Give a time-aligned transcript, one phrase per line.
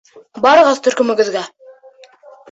[0.45, 1.43] Барығыҙ төркөмөгөҙгә!